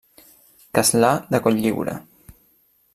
[0.79, 1.97] Castlà de Cotlliure.